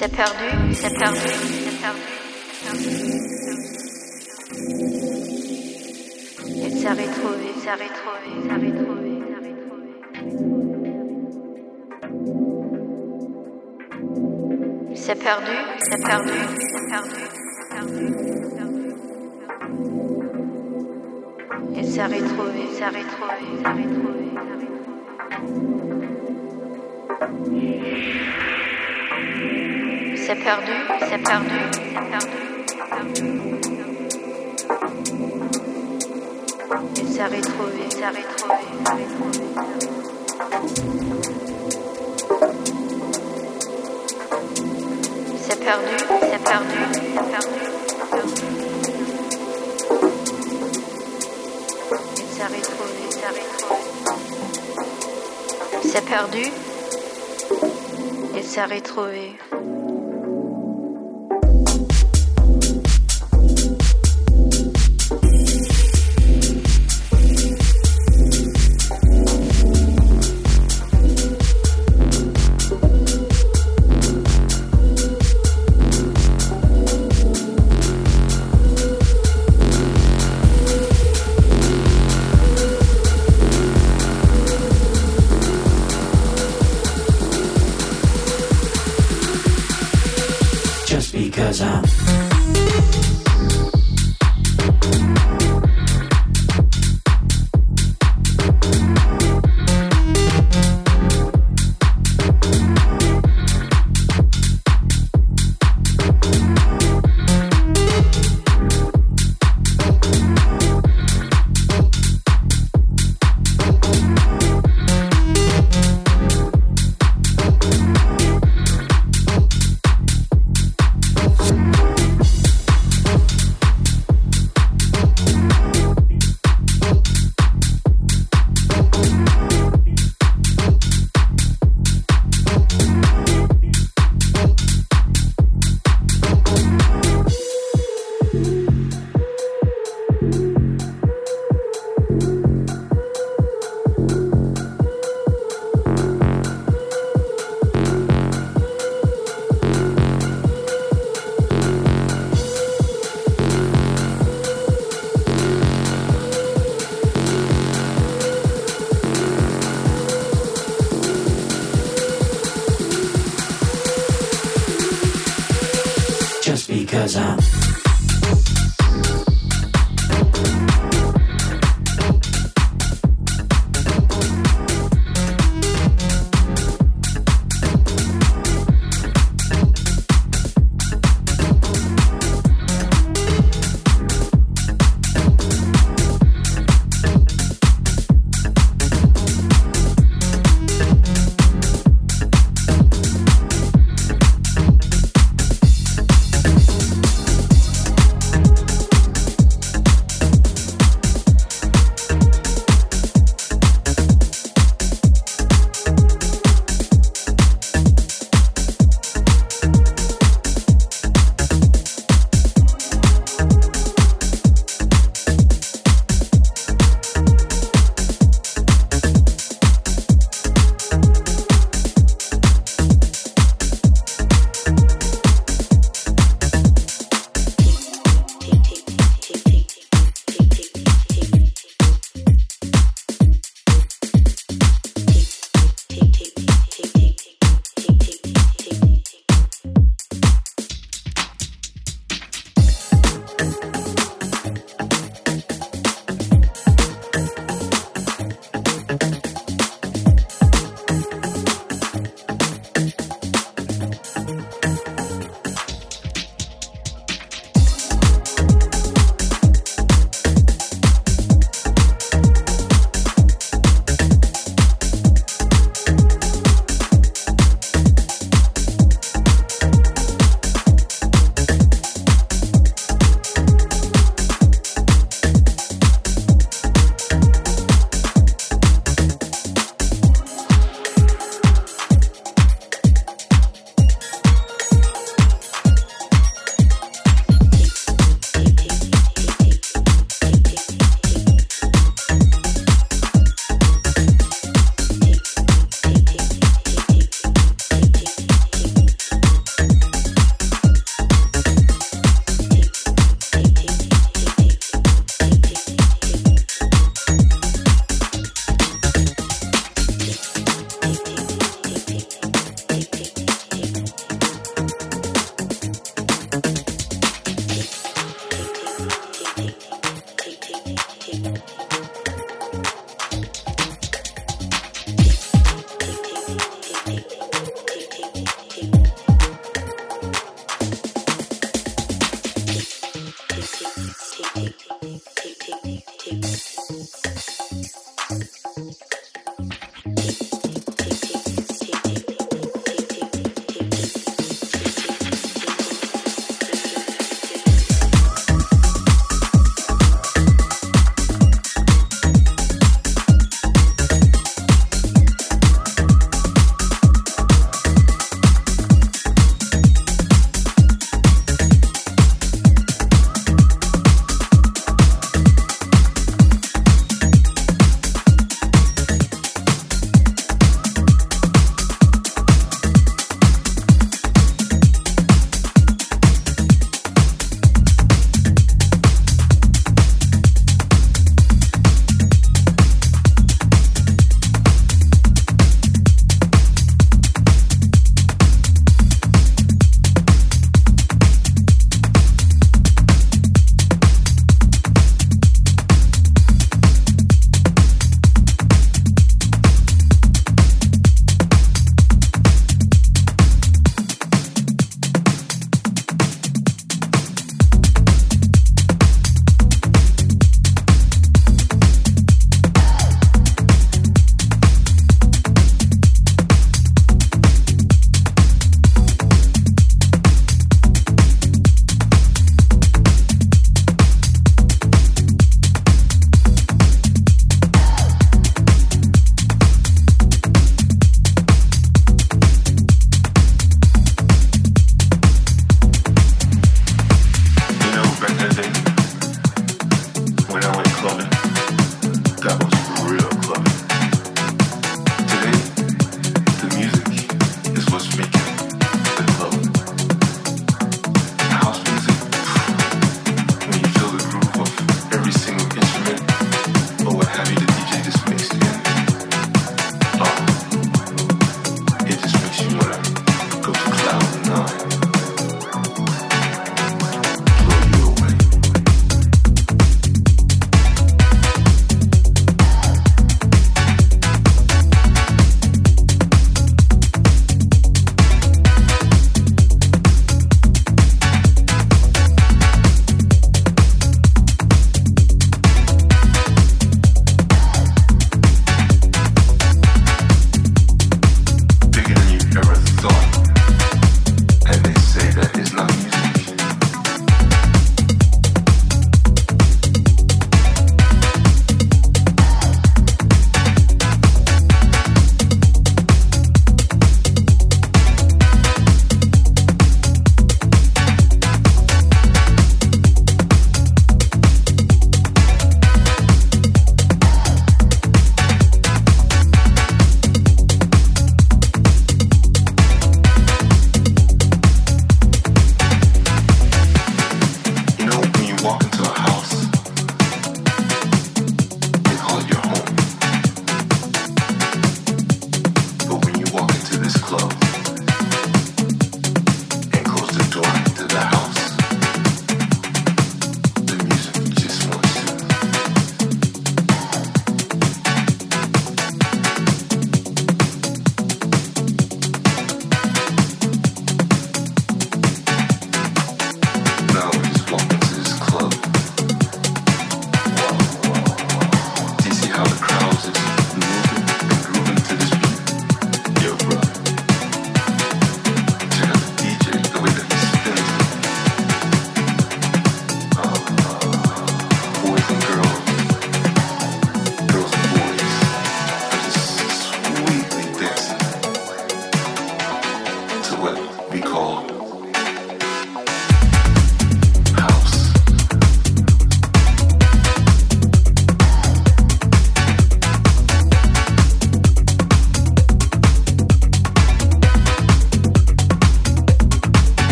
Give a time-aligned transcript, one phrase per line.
[0.00, 1.98] C'est perdu, c'est perdu, c'est perdu.
[6.54, 9.90] Il s'est retrouvé, s'est retrouvé, s'est retrouvé, s'est retrouvé.
[14.94, 17.22] C'est perdu, c'est perdu, c'est perdu,
[17.56, 18.86] c'est perdu, c'est perdu.
[21.74, 24.88] Il s'est retrouvé, s'est retrouvé, s'est retrouvé, s'est retrouvé.
[30.28, 30.72] C'est perdu,
[31.08, 32.42] c'est perdu, c'est perdu.
[36.96, 38.58] Il s'est retrouvé, retrouvé, s'est retrouvé.
[45.40, 47.62] C'est perdu, c'est perdu, c'est perdu.
[52.18, 53.80] Il s'est retrouvé, s'est retrouvé.
[55.84, 56.44] C'est perdu.
[58.36, 59.38] Il s'est retrouvé.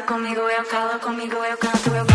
[0.00, 2.11] comigo, eu falo comigo, eu canto, eu canto.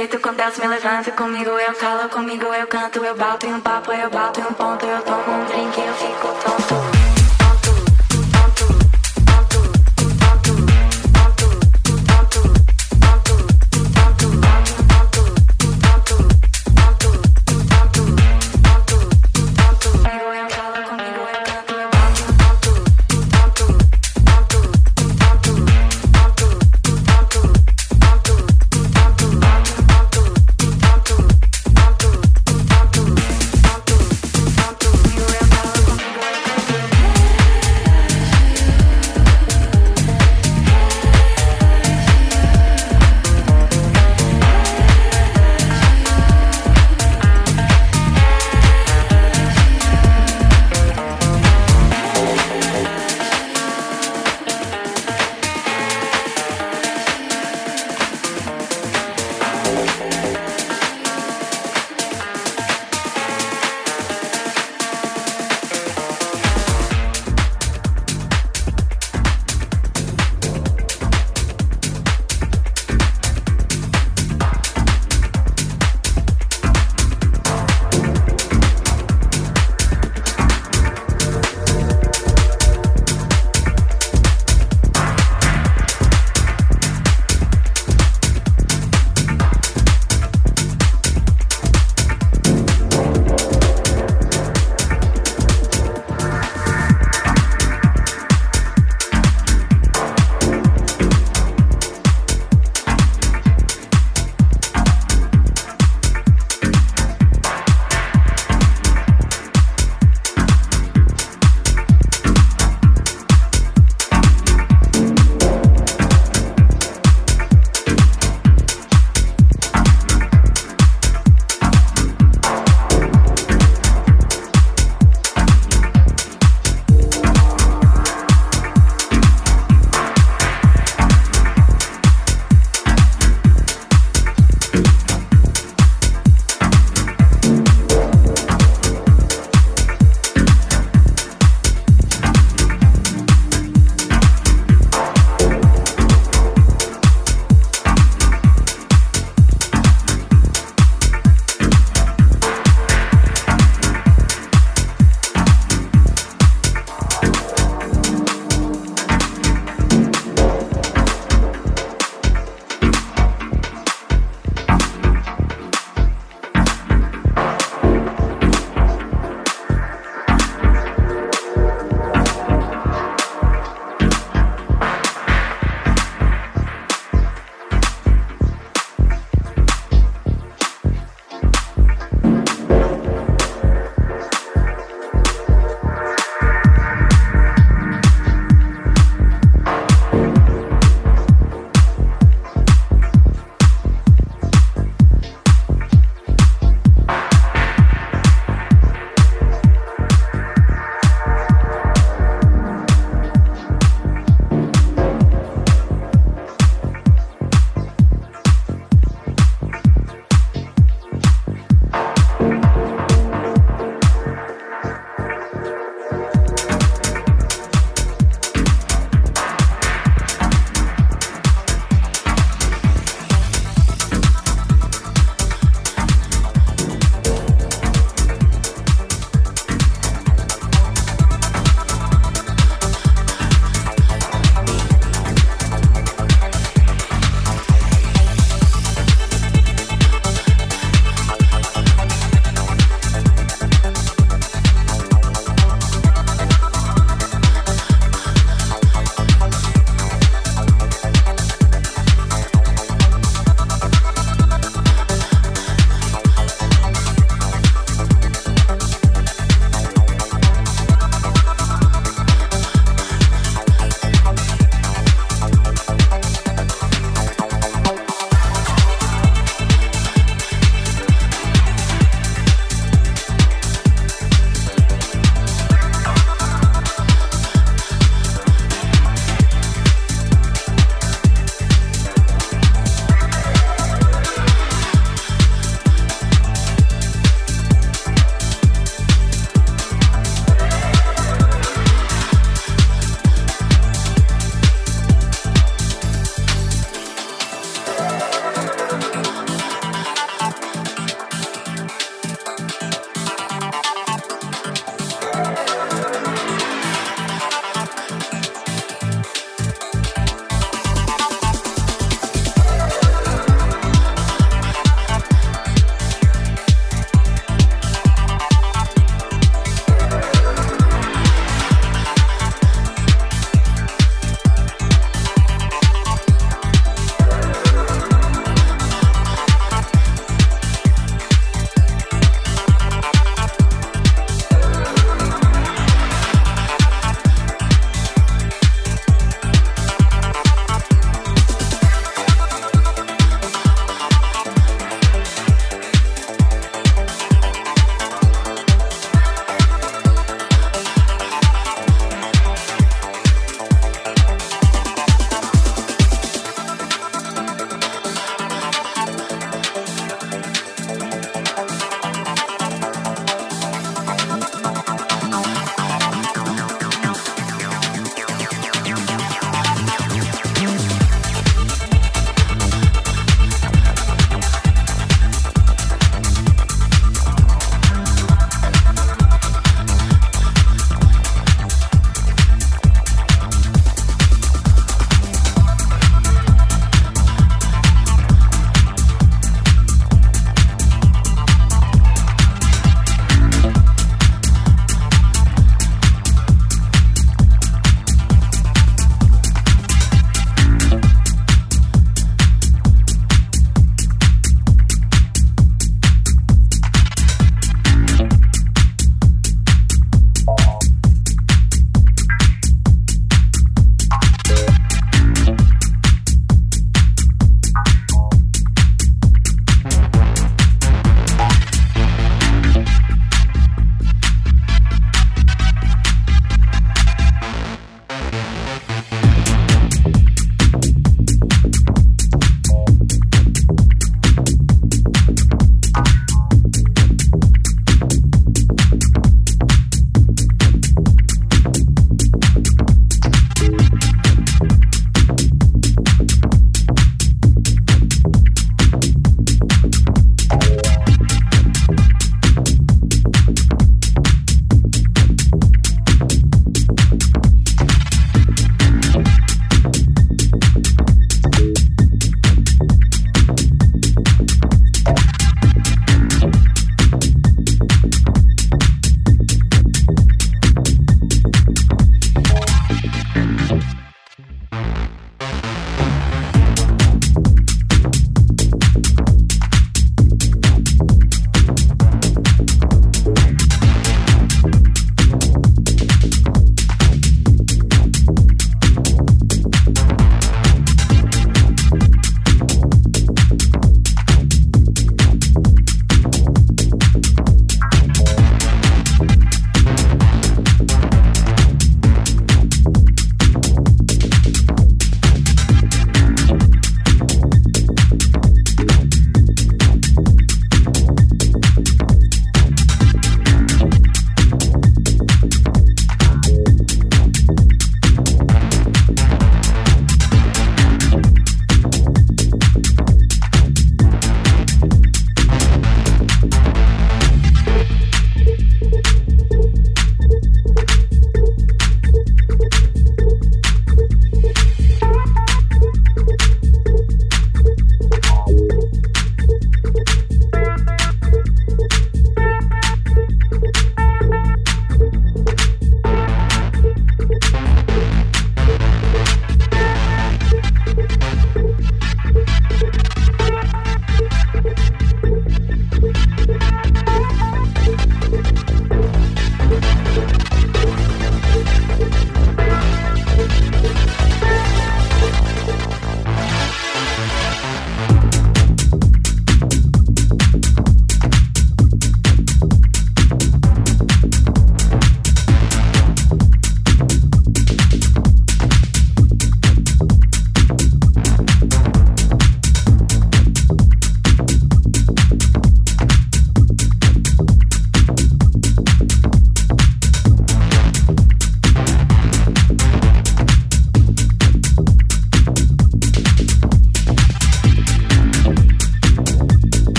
[0.00, 3.04] jeito Deus me levanto Comigo eu falo comigo eu canto.
[3.04, 4.86] Eu bato em um papo, eu bato em um ponto.
[4.86, 6.99] Eu tomo um drink, eu fico tonto.